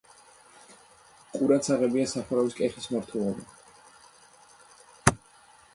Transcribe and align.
ყურადსაღებია 1.35 2.07
სახურავის 2.13 2.57
კეხის 2.61 2.89
მორთულობა. 2.95 5.19